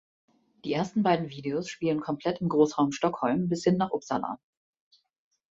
Die 0.65 0.73
ersten 0.73 1.03
beiden 1.03 1.29
Videos 1.29 1.69
spielen 1.69 1.99
komplett 1.99 2.41
im 2.41 2.49
Großraum 2.49 2.91
Stockholm 2.91 3.49
bis 3.49 3.63
hin 3.65 3.77
nach 3.77 3.91
Uppsala. 3.91 4.39